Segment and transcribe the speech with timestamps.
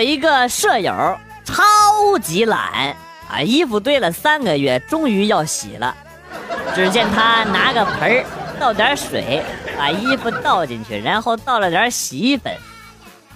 [0.00, 0.94] 有一个舍友
[1.44, 2.96] 超级懒
[3.28, 5.94] 啊，衣服堆了三个月，终于要洗了。
[6.74, 8.24] 只见他拿个盆儿，
[8.58, 9.42] 倒点水，
[9.76, 12.50] 把衣服倒进去，然后倒了点洗衣粉。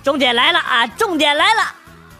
[0.02, 0.86] 重点来了啊！
[0.86, 1.60] 重点来了，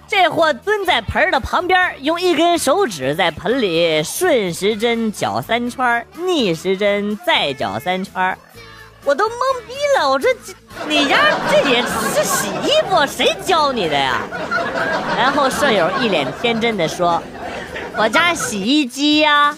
[0.07, 8.37] 这货蹲在盆的旁边，用一根手指在盆里顺时针搅三圈，逆时针再搅三圈。
[9.05, 9.33] 我都懵
[9.67, 10.31] 逼了，我说
[10.89, 11.19] 你家
[11.51, 14.23] 这也是洗衣服，谁教你的呀？
[15.17, 17.23] 然后舍友一脸天真的说
[17.99, 19.55] ：“我家洗衣机呀。”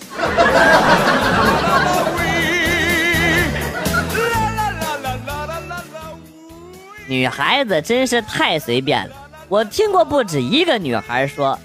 [7.07, 9.15] 女孩子真是太随便了，
[9.49, 11.57] 我听过不止一个女孩说，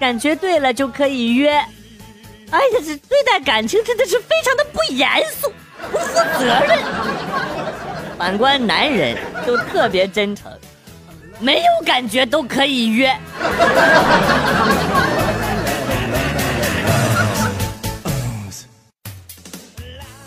[0.00, 1.50] 感觉对了就可以约。
[2.50, 5.06] 哎呀，这对待感情真的是非常的不严
[5.38, 5.52] 肃。
[5.90, 6.78] 不负责任。
[8.16, 10.50] 反观男人就特别真诚，
[11.38, 13.16] 没有感觉都可以约。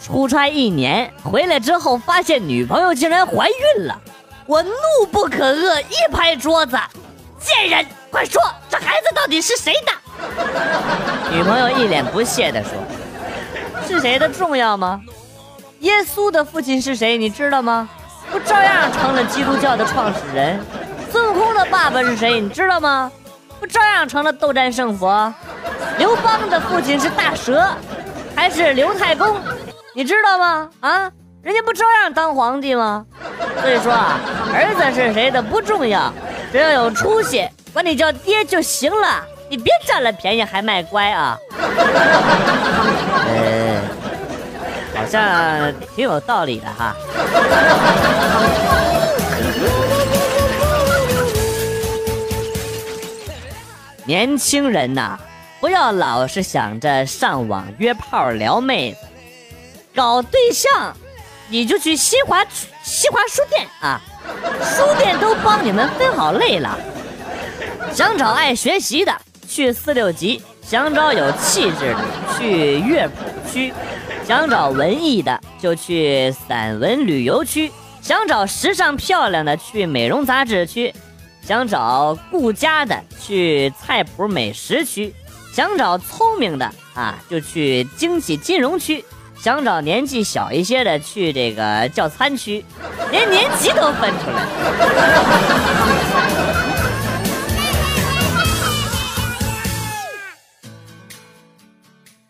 [0.02, 4.00] 出差一年回来之后，发现女朋友竟然怀孕了，
[4.46, 4.72] 我怒
[5.12, 6.78] 不可遏，一拍桌子
[7.40, 9.92] ：“贱人，快说这孩子到底是谁的？”
[11.32, 12.72] 女朋友一脸不屑地说
[13.88, 15.02] ：“是谁的重要吗？”
[15.82, 17.18] 耶稣的父亲是谁？
[17.18, 17.90] 你知道吗？
[18.32, 20.60] 不照样成了基督教的创始人？
[21.12, 22.40] 孙悟空的爸爸是谁？
[22.40, 23.12] 你知道吗？
[23.60, 25.34] 不照样成了斗战胜佛？
[25.98, 27.68] 刘邦的父亲是大蛇，
[28.36, 29.38] 还是刘太公？
[29.96, 30.70] 你知道吗？
[30.82, 31.12] 啊，
[31.42, 33.04] 人家不照样当皇帝吗？
[33.62, 34.20] 所以说啊，
[34.54, 36.14] 儿子是谁的不重要，
[36.52, 39.26] 只要有出息，管你叫爹就行了。
[39.50, 41.38] 你别占了便宜还卖乖啊！
[43.28, 44.01] 呃。
[45.02, 46.96] 好像挺有道理的哈。
[54.06, 55.18] 年轻人呐，
[55.60, 59.00] 不要老是想着上网约炮撩妹子，
[59.96, 60.96] 搞对象
[61.50, 62.46] 你就去新华
[62.84, 64.00] 新华书店啊，
[64.62, 66.78] 书店都帮你们分好类了。
[67.92, 69.12] 想找爱学习的
[69.48, 72.00] 去四六级，想找有气质的
[72.38, 73.16] 去乐谱
[73.52, 73.74] 区。
[74.32, 77.70] 想找文艺的就去散文旅游区，
[78.02, 80.96] 想找时尚漂亮的去美容杂志区，
[81.46, 85.14] 想找顾家的去菜谱美食区，
[85.54, 89.04] 想找聪明的啊就去经济金融区，
[89.38, 92.64] 想找年纪小一些的去这个教餐区，
[93.12, 94.48] 连年级都分出来。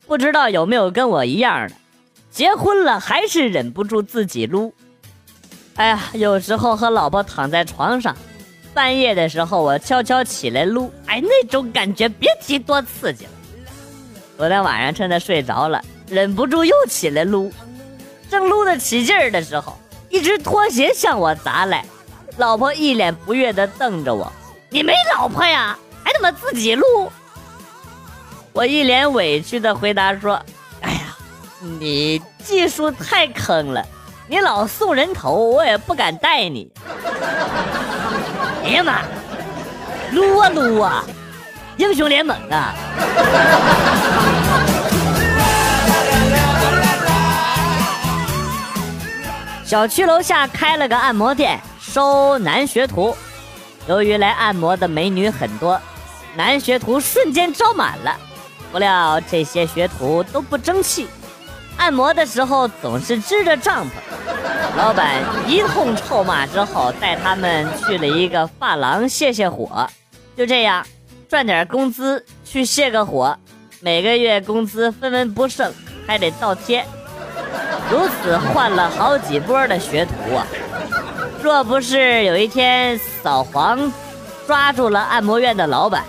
[0.08, 1.76] 不知道有没有跟我一样的？
[2.32, 4.74] 结婚了还是忍不住自己撸，
[5.76, 8.16] 哎呀，有时候和老婆躺在床上，
[8.74, 13.32] 半夜的时候我悄悄起来撸，哎，那种感觉别提多刺激了。
[14.38, 17.52] 昨天晚上趁她睡着了，忍不住又起来撸，
[18.30, 19.78] 正撸得起劲儿的时候，
[20.10, 21.86] 一只拖鞋向我砸来，
[22.38, 24.32] 老婆一脸不悦地瞪着我
[24.72, 26.86] ：“你没老婆呀，还他妈自己撸？”
[28.54, 30.42] 我一脸委屈地回答说。
[31.64, 33.86] 你技术太坑了，
[34.28, 36.68] 你老送人头，我也不敢带你。
[38.64, 39.02] 哎呀妈，
[40.12, 41.04] 撸啊撸啊，
[41.78, 42.74] 英雄联盟啊！
[49.64, 53.16] 小区楼下开了个按摩店，收男学徒。
[53.88, 55.80] 由于来按摩的美女很多，
[56.36, 58.18] 男学徒瞬间招满了。
[58.72, 61.08] 不料这些学徒都不争气。
[61.78, 63.90] 按摩的时候总是支着帐篷，
[64.78, 69.88] 老板一通臭骂之后，带他们去了一个发廊泄泄火。
[70.38, 70.86] 就这样，
[71.28, 73.36] 赚点工资去泄个火，
[73.80, 75.74] 每个月工资分文不剩，
[76.06, 76.86] 还得倒贴。
[77.90, 80.46] 如此换了好几波的学徒啊！
[81.42, 83.92] 若不是有一天扫黄
[84.46, 86.04] 抓住了按摩院的老板，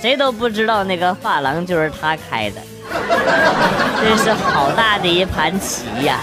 [0.00, 2.60] 谁都不知道那个发廊就是他开的。
[4.02, 6.18] 真是好大的一盘棋呀！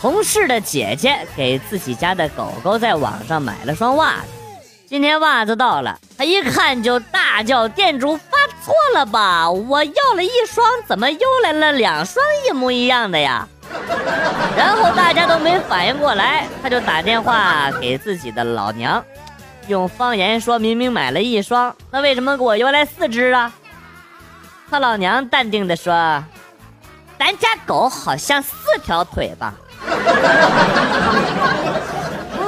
[0.00, 4.28] 同事的姐姐给自己家的狗狗在网上买了双袜子，
[4.88, 8.22] 今天袜子到了，她一看就大叫：“店主发
[8.64, 9.50] 错了吧？
[9.50, 13.46] 我要了一双，怎么又来了两双一模一样的呀？”
[14.56, 19.02] 然后大家都没反应过来，他就打电话给自己的老娘，
[19.68, 23.52] 用方言说明明买了一双，那为什么给我邮来四只啊？
[24.70, 25.92] 他老娘淡定的说
[27.18, 28.54] ：“咱家狗好像四
[28.84, 29.54] 条腿吧？
[32.38, 32.40] 哎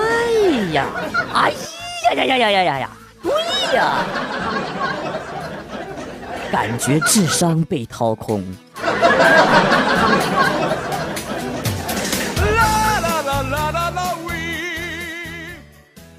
[0.73, 0.87] 呀，
[1.35, 2.91] 哎呀呀呀呀呀呀呀！
[3.23, 3.33] 对
[3.77, 3.93] 呀，
[6.53, 8.44] 感觉智商被掏空。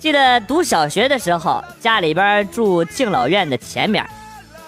[0.03, 4.05] 记得读小学的时候，家里边住敬老院的前面，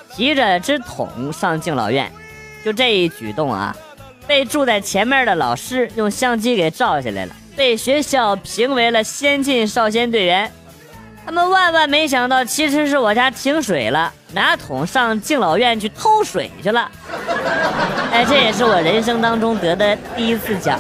[0.09, 2.09] 提着只桶上敬老院，
[2.63, 3.75] 就这一举动啊，
[4.25, 10.49] 被住在前面的老师用相机给照下来了，被学校评为了先进少先队员。
[11.25, 16.89] 他们万万没想到，其实是我家停水了，拿桶上敬老院去偷水去了。
[18.09, 20.79] 哎，这也是我人生当中得的第一次奖。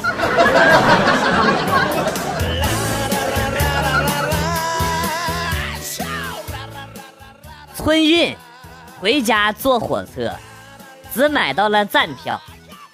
[7.85, 8.35] 春运，
[8.99, 10.33] 回家坐火车，
[11.13, 12.41] 只买到了站票，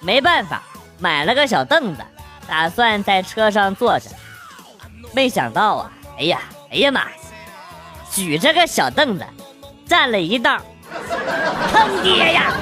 [0.00, 0.62] 没办法，
[0.98, 2.02] 买了个小凳子，
[2.46, 4.10] 打算在车上坐着。
[5.14, 7.12] 没想到啊，哎呀，哎呀妈呀，
[8.10, 9.24] 举着个小凳子，
[9.86, 10.60] 站了一道，
[11.72, 12.52] 坑爹呀！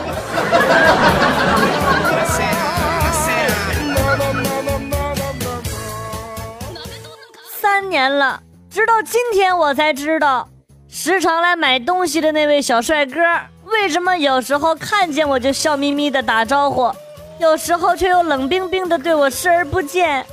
[7.61, 8.41] 三年了，
[8.71, 10.49] 直到今天我才知道。
[10.93, 13.21] 时常来买东西的那位小帅哥，
[13.65, 16.93] 为什么有时候看见我就笑眯眯的打招呼，
[17.39, 20.27] 有时候却又冷冰冰的对我视而不见？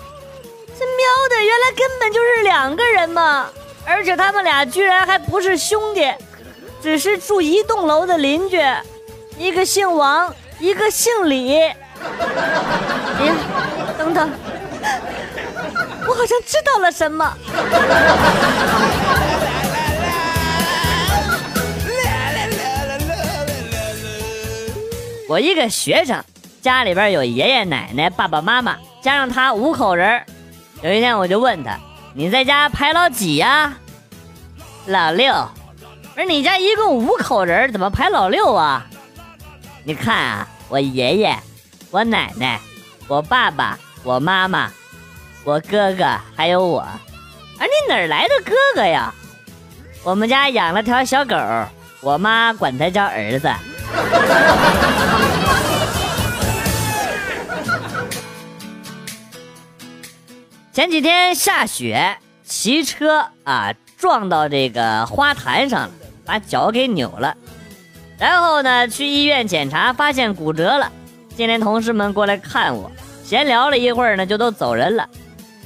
[0.78, 3.46] 这喵的，原来根本就是两个人嘛！
[3.86, 6.12] 而且他们俩居然还不是兄弟，
[6.82, 8.60] 只是住一栋楼的邻居，
[9.38, 11.56] 一个姓王，一个姓李。
[11.62, 13.34] 哎呀，
[13.98, 14.30] 等等，
[16.08, 17.38] 我好像知道了什么。
[25.28, 26.24] 我一个学生，
[26.62, 30.24] 家里边有爷爷奶奶、爸爸妈妈，加上他五口人。
[30.82, 31.78] 有一天我就问他
[32.16, 33.74] ：“你在家排老几呀？”
[34.88, 35.34] 老六。
[35.34, 38.88] 我说：“你家一共五口人，怎么排老六啊？”
[39.84, 41.38] 你看啊，我爷爷、
[41.92, 42.60] 我奶奶、
[43.08, 44.72] 我爸爸、我妈妈、
[45.44, 46.88] 我哥哥还有我。
[47.60, 49.14] 而你哪来的哥哥呀？
[50.04, 51.36] 我们家养了条小狗，
[52.00, 53.52] 我妈管它叫儿子。
[60.74, 65.94] 前几天下雪，骑车啊撞到这个花坛上了，
[66.26, 67.36] 把脚给扭了。
[68.20, 70.92] 然后呢，去医院检查，发现骨折了。
[71.36, 72.92] 今天同事们过来看我，
[73.24, 75.10] 闲聊了一会儿呢，就都走人了。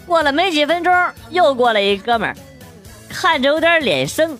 [0.06, 0.94] 过了没几分钟，
[1.30, 2.36] 又过来一哥们儿，
[3.10, 4.38] 看着有点脸生。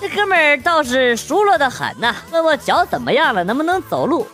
[0.00, 4.26] 这哥们儿倒是熟络的很呐，问我脚怎么样了，能不能走路？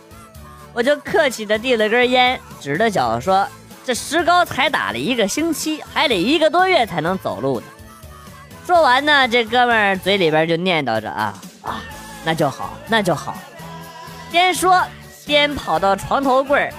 [0.73, 3.47] 我就客气的递了根烟，指着脚说
[3.83, 7.65] ：“这石膏才打了一个星期，还得一个多月才能走路呢。”
[8.67, 11.81] 说完呢，这哥们儿嘴里边就念叨着：“啊啊，
[12.23, 13.35] 那就好，那就好。”
[14.31, 14.83] 边说
[15.25, 16.69] 边跑到床头柜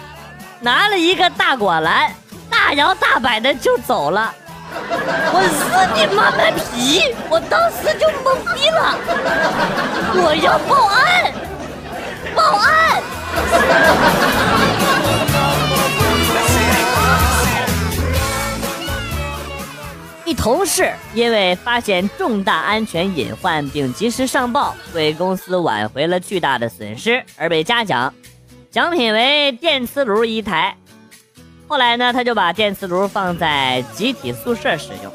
[0.60, 2.12] 拿了一个大果篮，
[2.50, 4.32] 大摇大摆的就走了。
[4.76, 7.14] 我日你妈卖批！
[7.30, 8.65] 我当时就懵逼，
[10.18, 11.32] 我要报案！
[12.34, 13.02] 报案！
[20.24, 28.12] 一同事因为发现重大安全隐患并及时上报，为公司挽回了巨大的损失，而被嘉奖，
[28.70, 30.76] 奖品为电磁炉一台。
[31.68, 35.12] 后来呢，他就把电磁炉放在集体宿舍使用。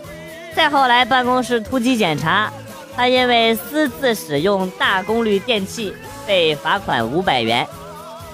[0.55, 2.51] 再后来，办公室突击检查，
[2.95, 5.95] 他因为私自使用大功率电器
[6.27, 7.67] 被罚款五百元，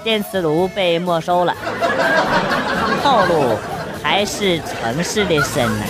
[0.04, 1.56] 电磁炉被没收了。
[3.04, 3.58] 套路
[4.04, 5.86] 还是城市的深呢。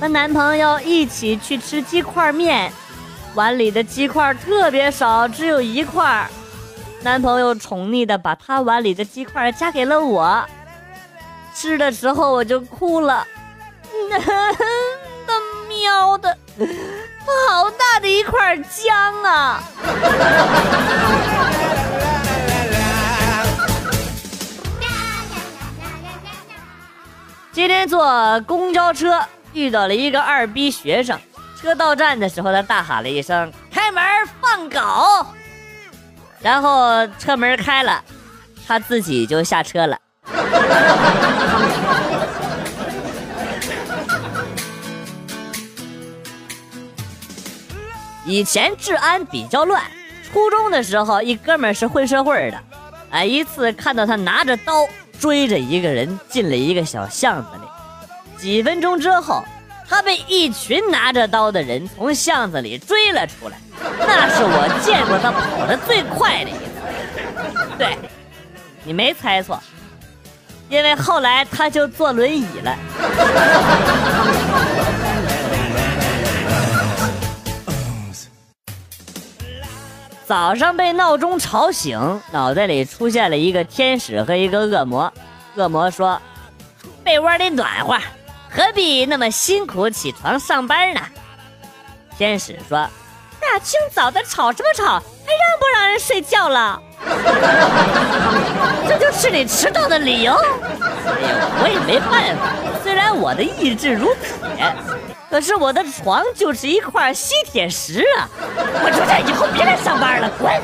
[0.00, 2.72] 和男朋友一起去吃鸡块面。
[3.34, 6.26] 碗里的鸡块特别少，只有一块。
[7.02, 10.44] 男朋友宠溺的把他碗里的鸡块夹给了我，
[11.54, 13.26] 吃的时候我就哭了。
[14.10, 16.36] 他喵的，
[17.48, 19.62] 好大的一块姜啊！
[27.52, 29.20] 今天坐公交车
[29.52, 31.18] 遇到了一个二逼学生。
[31.60, 34.02] 车到站的时候，他大喊了一声：“开门
[34.40, 35.26] 放狗！”
[36.40, 38.02] 然后车门开了，
[38.66, 39.98] 他自己就下车了。
[48.30, 49.82] 以前治安比较乱，
[50.32, 52.62] 初中的时候一哥们是混社会的，
[53.10, 54.86] 哎，一次看到他拿着刀
[55.18, 59.42] 追着一个人进了一个小巷子里，几分钟之后，
[59.88, 63.58] 他被一群拿着刀的人从巷子里追了出来，
[63.98, 66.60] 那是我见过他跑得最快的一次。
[67.76, 67.98] 对，
[68.84, 69.60] 你没猜错，
[70.68, 72.76] 因为后来他就坐轮椅了。
[80.30, 85.12] 早上被闹钟吵醒，脑袋里出现了一个天使和一个恶魔。
[85.56, 86.22] 恶魔说
[87.02, 87.98] ：“被窝里暖和，
[88.48, 91.00] 何必那么辛苦起床上班呢？”
[92.16, 92.88] 天使说
[93.42, 94.84] ：“大清早的吵什么吵？
[94.84, 96.80] 还让不让人睡觉了？
[98.86, 101.28] 这就是你迟到的理由。”哎呦，
[101.60, 104.72] 我也没办法，虽然我的意志如铁。
[105.30, 108.28] 可是我的床就是一块吸铁石啊！
[108.82, 110.60] 我出这以后别来上班了，滚！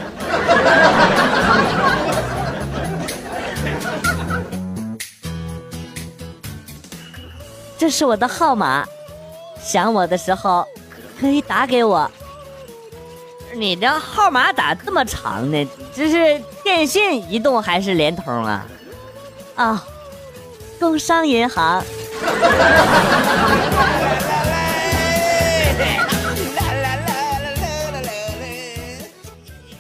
[7.79, 8.85] 这是我的号码，
[9.63, 10.67] 想我的时候
[11.21, 12.11] 可以打给我。
[13.55, 15.69] 你的号码咋这么长呢？
[15.95, 18.67] 这是电信、移动还是联通啊？
[19.55, 19.85] 啊，
[20.81, 21.85] 工商银行。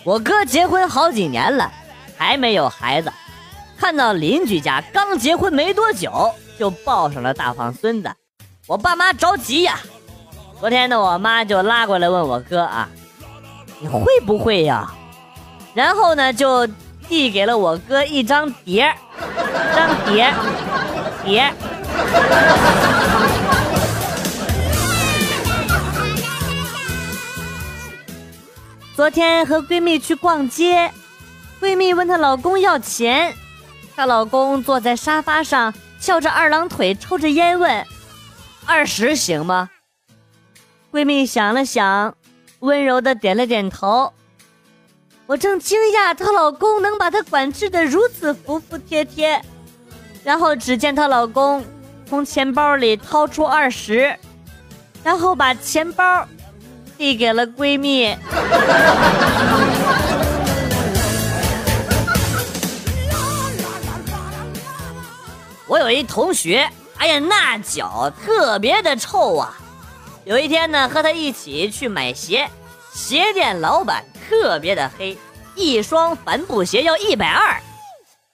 [0.06, 1.68] 我哥结婚好几年了，
[2.16, 3.12] 还没有孩子。
[3.76, 8.12] 看到邻居家刚结婚没多久就抱上了大胖孙子，
[8.68, 9.80] 我爸妈着急呀。
[10.60, 12.88] 昨天呢，我妈就拉过来问我哥啊
[13.80, 14.94] ：“你会不会呀？”
[15.74, 16.64] 然后呢，就
[17.08, 18.94] 递给了我哥一张碟，
[19.74, 20.32] 张碟，
[21.24, 21.52] 碟。
[28.96, 30.90] 昨天和闺蜜去逛街，
[31.60, 33.36] 闺蜜问她老公要钱，
[33.94, 37.86] 她老公坐在沙发上翘着二郎腿抽着烟问
[38.64, 39.68] ：“二十行吗？”
[40.90, 42.16] 闺蜜想了想，
[42.60, 44.14] 温柔的点了点头。
[45.26, 49.44] 我正惊讶她老公能把她管制的如此服服帖帖，
[50.24, 51.62] 然后只见她老公
[52.08, 54.16] 从钱包里掏出二十，
[55.04, 56.26] 然后把钱包。
[56.96, 58.16] 递给了闺蜜。
[65.68, 69.56] 我有一同学，哎呀，那脚特别的臭啊！
[70.24, 72.48] 有一天呢，和他一起去买鞋，
[72.92, 75.18] 鞋店老板特别的黑，
[75.54, 77.60] 一双帆布鞋要一百二。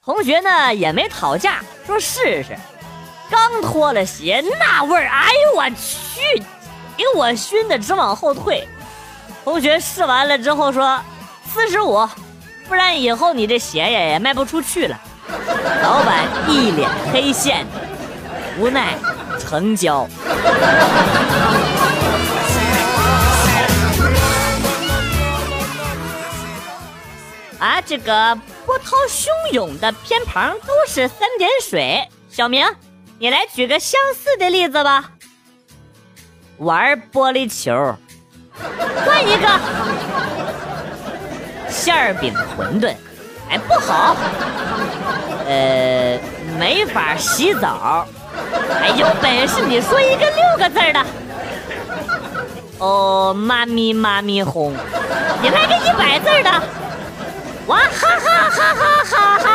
[0.05, 2.57] 同学呢也没讨价，说试试。
[3.31, 6.43] 刚脱了鞋，那味儿，哎呦我去！
[7.03, 8.69] 给我熏的直往后退，
[9.43, 11.03] 同学试完了之后说
[11.53, 12.09] ：“四十五，
[12.69, 15.01] 不然以后你这鞋呀也卖不出去了。
[15.83, 17.67] ”老板一脸黑线，
[18.57, 18.95] 无奈
[19.41, 20.07] 成交。
[27.59, 32.09] 啊，这个波涛汹涌的偏旁都是三点水。
[32.31, 32.65] 小明，
[33.19, 35.11] 你来举个相似的例子吧。
[36.63, 37.97] 玩玻璃球，
[39.05, 39.49] 换一个。
[41.69, 42.95] 馅儿饼馄饨，
[43.51, 44.15] 哎，不好，
[45.49, 46.17] 呃，
[46.59, 48.07] 没法洗澡，
[48.81, 51.05] 哎，有本事你说一个六个字的，
[52.79, 54.73] 哦，妈咪妈咪哄，
[55.41, 56.51] 你来个一百字的，
[57.67, 59.49] 哇哈哈哈哈哈哈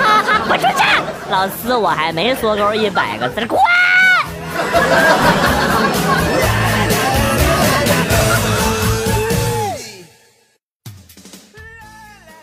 [0.00, 0.82] 哈哈，滚出去！
[1.28, 3.60] 老师，我还没说够一百个字，滚！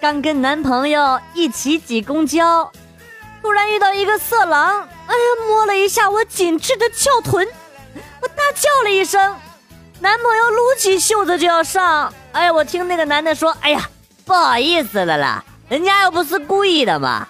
[0.01, 2.71] 刚跟男朋友一起挤公交，
[3.39, 7.47] 突然遇到一个色狼，哎呀，摸了一下我紧致的翘臀，
[8.19, 9.35] 我大叫了一声，
[9.99, 13.87] 男朋友撸起袖子就要上，哎呀，我听那个男的说，哎呀，
[14.25, 17.27] 不好意思了啦，人家又不是故意的嘛，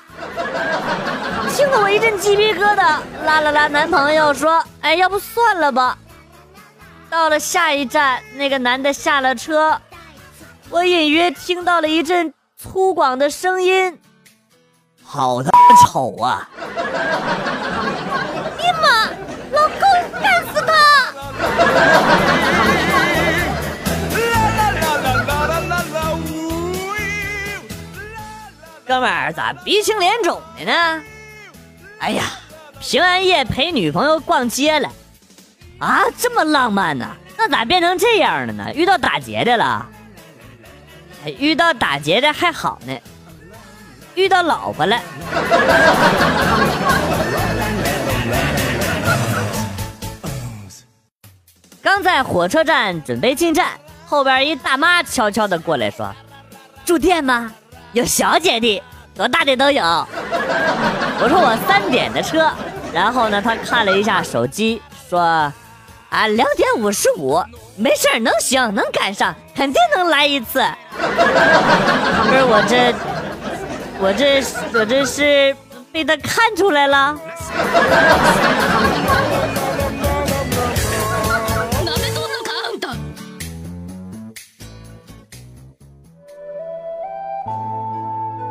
[1.53, 5.97] 听得我一阵鸡皮疙瘩，拉了拉男朋友说，哎，要不算了吧。
[7.09, 9.81] 到了下一站，那个男的下了车，
[10.69, 12.33] 我隐约听到了一阵。
[12.61, 13.99] 粗犷的声音，
[15.03, 16.47] 好他妈丑啊！
[18.55, 19.09] 尼玛，
[19.51, 19.81] 老公，
[20.21, 20.71] 干死他！
[28.85, 31.01] 哥们儿咋鼻青脸肿的呢？
[31.97, 32.25] 哎呀，
[32.79, 34.87] 平安夜陪女朋友逛街了，
[35.79, 37.09] 啊，这么浪漫呢？
[37.35, 38.71] 那咋变成这样了呢？
[38.75, 39.87] 遇到打劫的了？
[41.37, 42.97] 遇到打劫的还好呢，
[44.15, 44.99] 遇到老婆了。
[51.81, 53.67] 刚在火车站准备进站，
[54.05, 56.13] 后边一大妈悄悄的过来说
[56.85, 57.51] ：“住店吗？
[57.93, 58.81] 有小姐的，
[59.15, 59.83] 多大的都有。”
[61.19, 62.51] 我说我三点的车。
[62.93, 65.21] 然后呢，他看了一下手机，说
[66.09, 67.41] ：“啊，两点五十五，
[67.77, 70.61] 没事能行，能赶上，肯定能来一次。”
[72.29, 72.93] 不是我这，
[73.99, 74.43] 我这，
[74.73, 75.55] 我这是
[75.91, 77.17] 被他看出来了。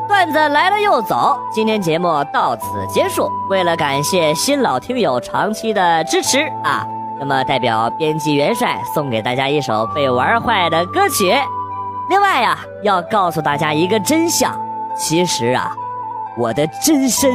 [0.07, 3.31] 段子来了又走，今天节目到此结束。
[3.49, 6.87] 为了感谢新老听友长期的支持啊，
[7.19, 11.35] 那么代表编辑元帅送给大家一首被玩坏的歌曲。
[12.11, 14.53] 另外呀，要告诉大家一个真相，
[14.97, 15.71] 其实啊，
[16.37, 17.31] 我的真身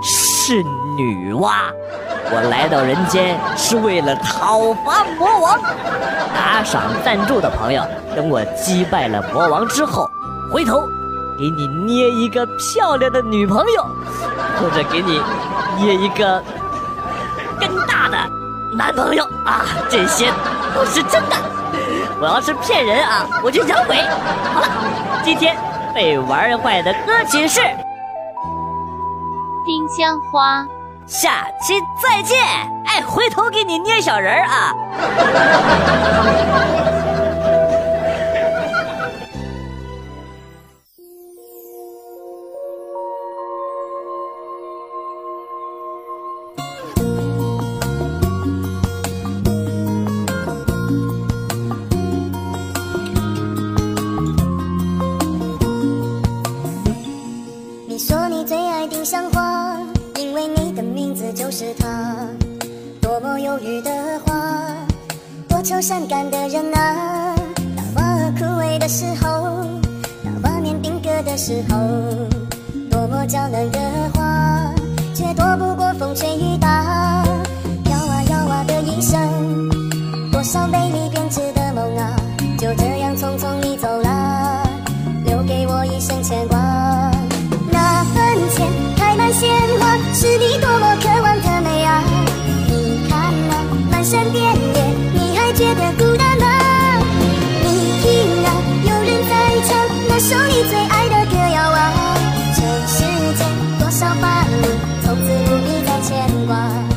[0.00, 0.62] 是
[0.96, 1.50] 女娲，
[2.30, 5.58] 我来到人间是为了讨伐魔王。
[6.32, 10.08] 打赏赞助的朋友，等我击败了魔王之后，
[10.52, 10.80] 回头。
[11.38, 13.84] 给你捏一个漂亮的女朋友，
[14.60, 15.20] 或者给你
[15.78, 16.40] 捏一个
[17.58, 18.16] 更大的
[18.76, 20.30] 男朋友啊，这些
[20.72, 21.36] 都是真的。
[22.22, 23.96] 我要是骗人啊，我就养鬼。
[24.54, 24.68] 好了，
[25.24, 25.56] 今天
[25.92, 27.60] 被玩坏的歌曲是
[29.66, 30.60] 《丁香花》，
[31.04, 32.38] 下期再见。
[32.86, 34.72] 哎，回头给你捏小人儿啊。
[73.32, 73.80] 娇嫩的
[74.12, 74.74] 花，
[75.14, 77.24] 却躲不过风吹雨打。
[77.82, 79.18] 飘啊摇啊的一生，
[80.30, 82.14] 多少美丽编织的梦啊，
[82.58, 84.62] 就这样匆匆你走了，
[85.24, 86.61] 留给我一生牵挂。
[105.14, 106.91] 从此不必再牵挂。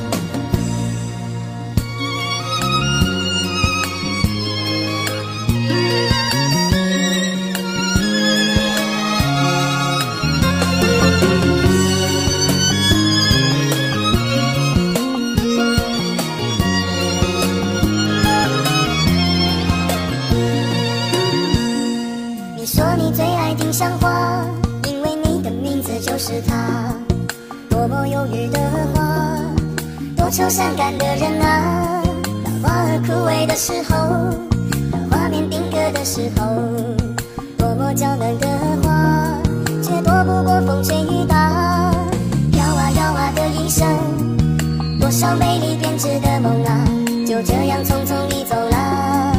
[45.95, 46.85] 编织的梦啊，
[47.25, 49.33] 就这样匆匆你走了，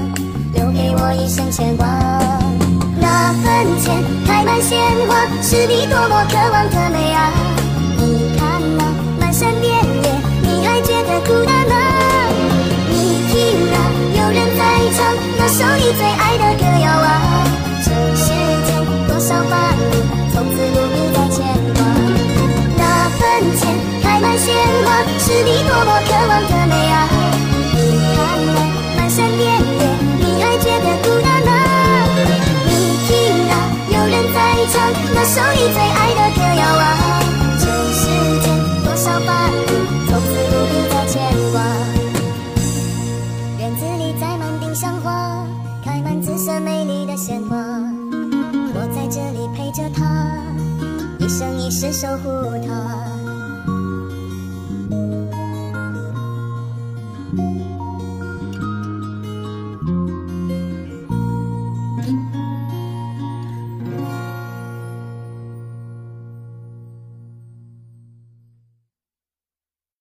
[0.54, 1.86] 留给我一生牵挂。
[2.98, 7.30] 那坟前开满鲜花，是你多么渴望的美啊！
[7.98, 8.84] 你看那
[9.20, 9.70] 满山遍
[10.02, 10.08] 野，
[10.40, 11.76] 你还觉得孤单吗？
[12.88, 13.36] 你听
[13.74, 13.76] 啊，
[14.16, 14.64] 有人在
[14.96, 17.44] 唱那首你最爱的歌谣啊！
[17.84, 18.32] 这世
[18.64, 18.68] 间
[19.06, 19.94] 多少烦恼，
[20.32, 21.84] 从此不必再牵挂。
[22.78, 22.80] 那
[23.18, 23.20] 坟
[23.58, 24.54] 前开满鲜
[24.86, 26.94] 花，是你多么渴望的美啊！
[27.74, 27.76] 你
[28.14, 28.16] 看
[28.96, 29.82] 满山遍野，
[30.20, 31.50] 你还觉得孤单吗？
[34.32, 34.38] 在
[34.72, 34.74] 唱
[35.14, 35.78] 那首你最